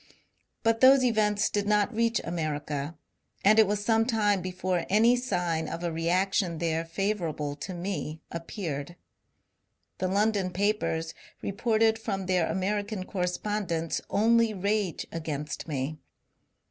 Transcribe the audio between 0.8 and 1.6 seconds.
those events